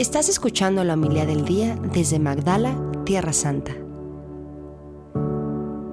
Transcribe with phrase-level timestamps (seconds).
[0.00, 3.72] Estás escuchando la humildad del día desde Magdala, Tierra Santa.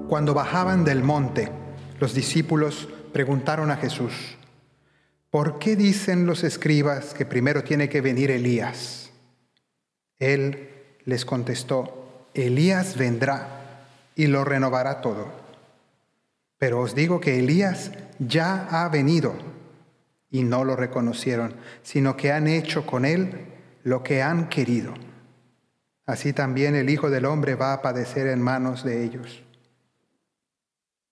[0.08, 1.52] Cuando bajaban del monte,
[2.00, 4.14] los discípulos preguntaron a Jesús,
[5.30, 9.12] ¿por qué dicen los escribas que primero tiene que venir Elías?
[10.20, 10.70] Él
[11.04, 15.28] les contestó, Elías vendrá y lo renovará todo.
[16.58, 19.34] Pero os digo que Elías ya ha venido
[20.32, 23.57] y no lo reconocieron, sino que han hecho con él
[23.88, 24.94] lo que han querido.
[26.06, 29.42] Así también el Hijo del Hombre va a padecer en manos de ellos.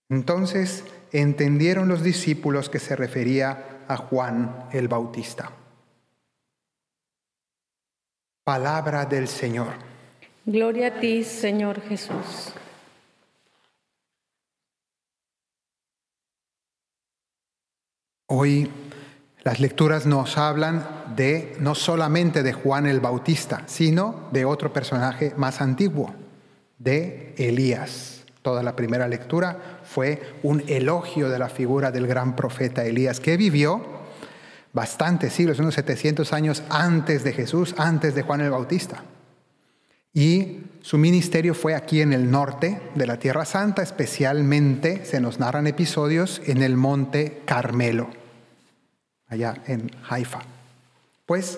[0.10, 0.84] Entonces
[1.14, 5.54] entendieron los discípulos que se refería a Juan el Bautista.
[8.44, 9.72] Palabra del Señor.
[10.46, 12.54] Gloria a ti, Señor Jesús.
[18.28, 18.70] Hoy
[19.46, 25.34] las lecturas nos hablan de no solamente de Juan el Bautista, sino de otro personaje
[25.38, 26.16] más antiguo,
[26.80, 28.24] de Elías.
[28.42, 33.38] Toda la primera lectura fue un elogio de la figura del gran profeta Elías, que
[33.38, 33.86] vivió
[34.74, 39.04] bastantes siglos, unos 700 años antes de Jesús, antes de Juan el Bautista.
[40.12, 45.40] Y su ministerio fue aquí en el norte de la Tierra Santa, especialmente se nos
[45.40, 48.25] narran episodios en el monte Carmelo
[49.28, 50.40] allá en Haifa.
[51.26, 51.58] Pues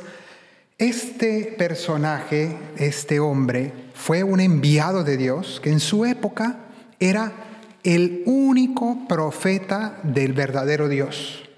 [0.78, 6.58] este personaje, este hombre, fue un enviado de Dios que en su época
[7.00, 7.32] era
[7.84, 11.50] el único profeta del verdadero Dios.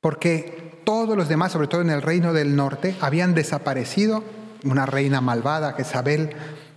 [0.00, 4.22] Porque todos los demás, sobre todo en el reino del norte, habían desaparecido.
[4.64, 6.30] Una reina malvada, Jezabel,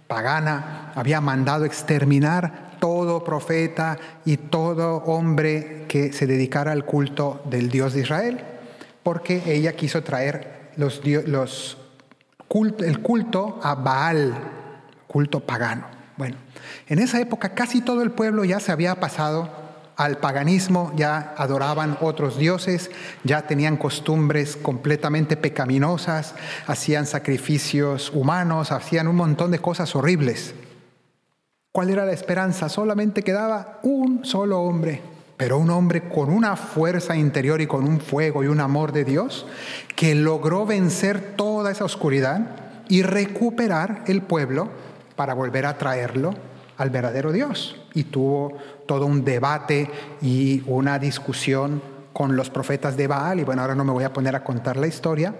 [0.07, 7.69] pagana, había mandado exterminar todo profeta y todo hombre que se dedicara al culto del
[7.69, 8.39] Dios de Israel,
[9.03, 14.33] porque ella quiso traer los, el culto a Baal,
[15.07, 15.85] culto pagano.
[16.17, 16.37] Bueno,
[16.87, 19.49] en esa época casi todo el pueblo ya se había pasado
[19.95, 22.89] al paganismo, ya adoraban otros dioses,
[23.25, 26.35] ya tenían costumbres completamente pecaminosas,
[26.67, 30.53] hacían sacrificios humanos, hacían un montón de cosas horribles.
[31.71, 32.67] ¿Cuál era la esperanza?
[32.67, 35.03] Solamente quedaba un solo hombre,
[35.37, 39.05] pero un hombre con una fuerza interior y con un fuego y un amor de
[39.05, 39.45] Dios
[39.95, 42.41] que logró vencer toda esa oscuridad
[42.87, 44.69] y recuperar el pueblo
[45.15, 46.33] para volver a traerlo
[46.77, 47.79] al verdadero Dios.
[47.93, 49.91] Y tuvo todo un debate
[50.23, 53.41] y una discusión con los profetas de Baal.
[53.41, 55.35] Y bueno, ahora no me voy a poner a contar la historia,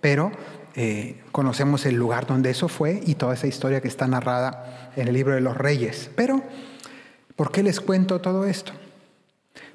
[0.00, 0.32] pero
[0.76, 5.08] eh, conocemos el lugar donde eso fue y toda esa historia que está narrada en
[5.08, 6.10] el libro de los reyes.
[6.16, 6.42] Pero,
[7.36, 8.72] ¿por qué les cuento todo esto?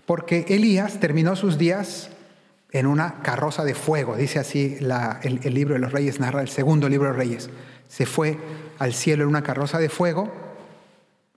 [0.05, 2.09] Porque Elías terminó sus días
[2.71, 6.49] en una carroza de fuego, dice así el, el libro de los reyes, narra el
[6.49, 7.49] segundo libro de los reyes.
[7.87, 8.37] Se fue
[8.77, 10.31] al cielo en una carroza de fuego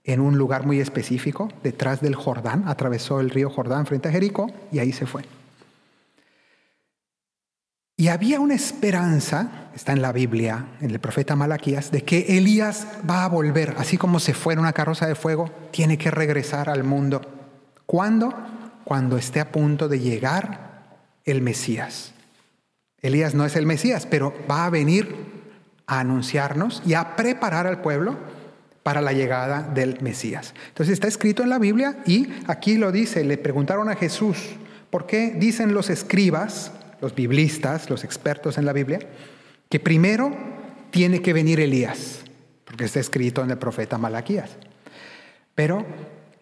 [0.03, 4.51] en un lugar muy específico, detrás del Jordán, atravesó el río Jordán frente a Jericó
[4.71, 5.23] y ahí se fue.
[7.95, 12.87] Y había una esperanza, está en la Biblia, en el profeta Malaquías, de que Elías
[13.07, 16.69] va a volver, así como se fue en una carroza de fuego, tiene que regresar
[16.69, 17.21] al mundo.
[17.85, 18.33] ¿Cuándo?
[18.83, 20.73] Cuando esté a punto de llegar
[21.23, 22.13] el Mesías.
[23.01, 25.15] Elías no es el Mesías, pero va a venir
[25.85, 28.17] a anunciarnos y a preparar al pueblo
[28.81, 30.53] para la llegada del Mesías.
[30.69, 34.37] Entonces está escrito en la Biblia y aquí lo dice, le preguntaron a Jesús,
[34.89, 36.71] ¿por qué dicen los escribas
[37.03, 38.97] los biblistas, los expertos en la Biblia,
[39.67, 40.31] que primero
[40.89, 42.21] tiene que venir Elías,
[42.63, 44.51] porque está escrito en el profeta Malaquías.
[45.53, 45.85] Pero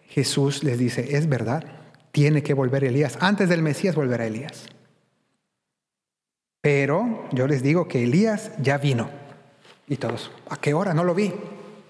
[0.06, 1.64] Jesús les dice, es verdad,
[2.12, 3.18] tiene que volver Elías.
[3.20, 4.66] Antes del Mesías volverá Elías.
[6.60, 9.10] Pero yo les digo que Elías ya vino.
[9.88, 10.94] Y todos, ¿a qué hora?
[10.94, 11.32] No lo vi.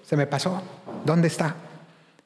[0.01, 0.63] Se me pasó.
[1.05, 1.55] ¿Dónde está?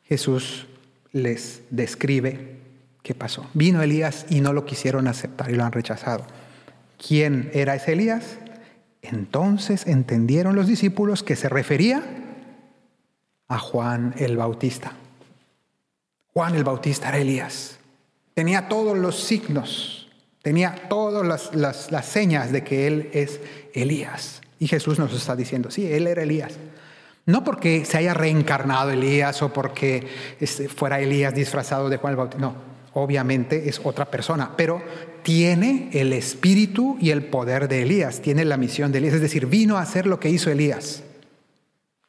[0.05, 0.65] Jesús
[1.11, 2.61] les describe
[3.07, 3.45] ¿Qué pasó?
[3.53, 6.25] Vino Elías y no lo quisieron aceptar y lo han rechazado.
[6.97, 8.38] ¿Quién era ese Elías?
[9.01, 12.04] Entonces entendieron los discípulos que se refería
[13.48, 14.92] a Juan el Bautista.
[16.33, 17.80] Juan el Bautista era Elías.
[18.33, 20.10] Tenía todos los signos,
[20.42, 21.25] tenía todas
[21.56, 23.39] las, las señas de que él es
[23.74, 24.42] Elías.
[24.60, 26.57] Y Jesús nos está diciendo, sí, él era Elías.
[27.25, 30.06] No porque se haya reencarnado Elías o porque
[30.42, 34.81] este, fuera Elías disfrazado de Juan el Bautista, no, obviamente es otra persona, pero
[35.24, 39.45] tiene el espíritu y el poder de Elías, tiene la misión de Elías, es decir,
[39.45, 41.04] vino a hacer lo que hizo Elías.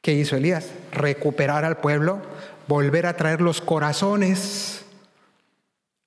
[0.01, 0.71] ¿Qué hizo Elías?
[0.93, 2.23] Recuperar al pueblo,
[2.69, 4.85] volver a traer los corazones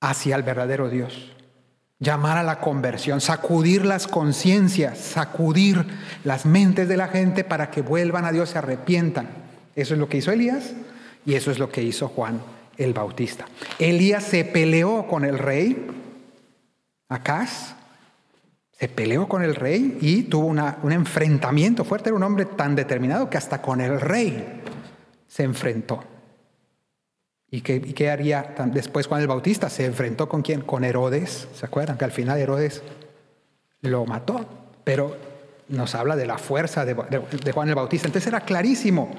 [0.00, 1.28] hacia el verdadero Dios.
[1.98, 5.86] llamar a la conversión, sacudir las conciencias, sacudir
[6.24, 9.28] las mentes de la gente para que vuelvan a Dios, se arrepientan.
[9.76, 10.72] Eso es lo que hizo Elías
[11.24, 12.40] y eso es lo que hizo Juan
[12.76, 13.46] el Bautista.
[13.78, 15.86] Elías se peleó con el rey,
[17.08, 17.74] Acaz,
[18.72, 22.08] se peleó con el rey y tuvo un enfrentamiento fuerte.
[22.08, 24.62] Era un hombre tan determinado que hasta con el rey
[25.28, 26.02] se enfrentó.
[27.54, 29.68] ¿Y qué, haría después Juan el Bautista?
[29.68, 30.62] Se enfrentó con quién?
[30.62, 31.48] Con Herodes.
[31.54, 31.98] ¿Se acuerdan?
[31.98, 32.82] Que al final Herodes
[33.82, 34.46] lo mató.
[34.84, 35.16] Pero
[35.72, 36.94] nos habla de la fuerza de,
[37.52, 38.06] Juan el Bautista.
[38.06, 39.10] Entonces era clarísimo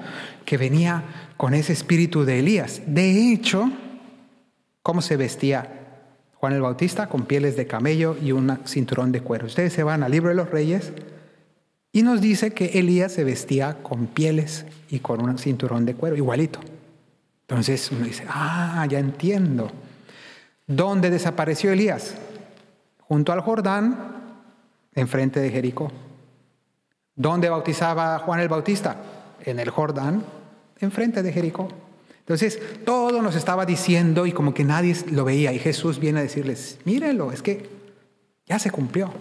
[0.44, 1.02] que venía
[1.36, 2.80] con ese espíritu de Elías.
[2.86, 3.70] De hecho,
[4.82, 5.68] ¿cómo se vestía
[6.34, 7.08] Juan el Bautista?
[7.08, 9.46] Con pieles de camello y un cinturón de cuero.
[9.46, 10.92] Ustedes se van al libro de los reyes
[11.92, 16.16] y nos dice que Elías se vestía con pieles y con un cinturón de cuero,
[16.16, 16.60] igualito.
[17.48, 19.70] Entonces uno dice, ah, ya entiendo.
[20.68, 22.14] ¿Dónde desapareció Elías?
[23.00, 24.14] Junto al Jordán,
[24.94, 25.90] enfrente de Jericó.
[27.16, 28.96] ¿Dónde bautizaba Juan el Bautista?
[29.40, 30.24] En el Jordán,
[30.80, 31.68] enfrente de Jericó.
[32.20, 35.52] Entonces, todo nos estaba diciendo y como que nadie lo veía.
[35.52, 37.68] Y Jesús viene a decirles, mírenlo, es que
[38.46, 39.12] ya se cumplió.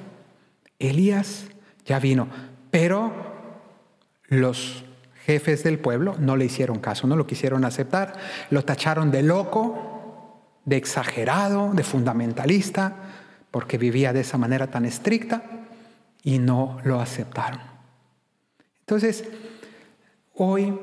[0.79, 1.45] Elías
[1.85, 2.27] ya vino.
[2.71, 3.11] Pero
[4.27, 4.85] los
[5.25, 8.13] jefes del pueblo no le hicieron caso, no lo quisieron aceptar,
[8.49, 12.95] lo tacharon de loco, de exagerado, de fundamentalista,
[13.51, 15.43] porque vivía de esa manera tan estricta
[16.23, 17.72] y no lo aceptaron.
[18.85, 19.25] Entonces,
[20.35, 20.73] hoy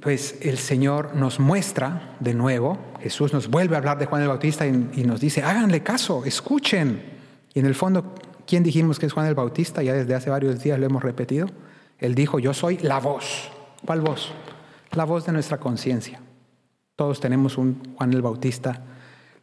[0.00, 4.28] pues el Señor nos muestra de nuevo, Jesús nos vuelve a hablar de Juan el
[4.28, 4.70] Bautista y,
[5.04, 7.02] nos dice, háganle caso, escuchen.
[7.54, 8.14] Y en el fondo,
[8.46, 9.82] ¿quién dijimos que es Juan el Bautista?
[9.82, 11.48] Ya desde hace varios días lo hemos repetido.
[11.98, 13.50] Él dijo, yo soy la voz.
[13.84, 14.32] ¿Cuál voz?
[14.92, 16.20] La voz de nuestra conciencia.
[16.94, 18.82] Todos tenemos un Juan el Bautista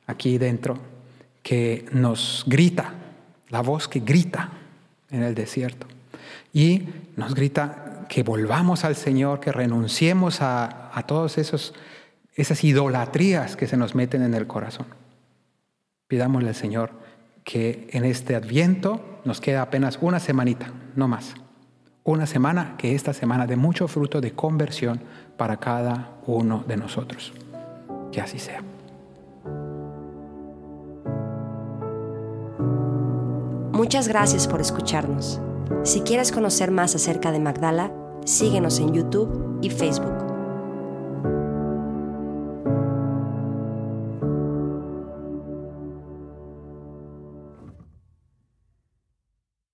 [0.06, 0.78] aquí dentro
[1.42, 2.94] que nos grita,
[3.50, 4.50] la voz que grita
[5.10, 5.88] en el desierto.
[6.54, 6.84] Y
[7.18, 13.78] nos grita que volvamos al Señor, que renunciemos a, a todas esas idolatrías que se
[13.78, 14.88] nos meten en el corazón.
[16.08, 16.92] Pidámosle al Señor
[17.44, 21.36] que en este adviento nos queda apenas una semanita, no más
[22.04, 25.02] una semana que esta semana de mucho fruto de conversión
[25.38, 27.34] para cada uno de nosotros.
[28.12, 28.62] Que así sea.
[33.72, 35.40] Muchas gracias por escucharnos.
[35.84, 37.92] Si quieres conocer más acerca de Magdala,
[38.26, 40.23] síguenos en YouTube y Facebook.